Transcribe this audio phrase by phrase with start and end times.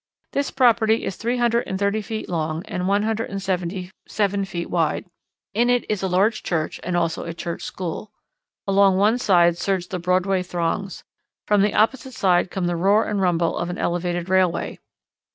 [0.31, 3.91] This property is three hundred and thirty three feet long and one hundred and seventy
[4.07, 5.05] seven feet wide.
[5.53, 8.11] In it is a large church and also a church school.
[8.65, 11.03] Along one side surge the Broadway throngs.
[11.45, 14.79] From the opposite side come the roar and rumble of an elevated railway.